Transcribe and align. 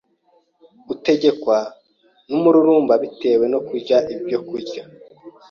Utegekwa 0.93 1.57
n’umururumba 2.29 2.93
bitewe 3.03 3.45
no 3.53 3.59
kurya 3.67 3.97
ibyokurya 4.13 4.81